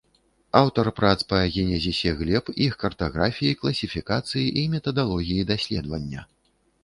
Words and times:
Аўтар 0.59 0.87
прац 0.99 1.17
па 1.33 1.41
генезісе 1.57 2.13
глеб, 2.21 2.45
іх 2.69 2.73
картаграфіі, 2.85 3.57
класіфікацыі 3.61 4.45
і 4.61 4.63
метадалогіі 4.77 5.47
даследавання. 5.53 6.21